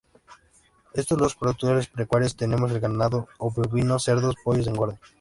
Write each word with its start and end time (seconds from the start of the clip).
Entre 0.95 1.15
los 1.15 1.35
productos 1.35 1.87
pecuarios 1.89 2.35
tenemos 2.35 2.71
el 2.71 2.79
ganado 2.79 3.27
bovino, 3.37 3.99
cerdos, 3.99 4.33
pollos 4.43 4.65
de 4.65 4.71
engorde. 4.71 4.99